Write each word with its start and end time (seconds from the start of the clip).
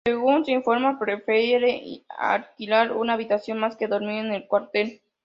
Según 0.07 0.45
se 0.45 0.51
informa, 0.53 0.97
prefería 0.97 1.59
alquilar 2.17 2.91
una 2.91 3.13
habitación 3.13 3.59
más 3.59 3.75
que 3.75 3.85
dormir 3.85 4.25
en 4.25 4.33
el 4.33 4.47
cuartel. 4.47 4.99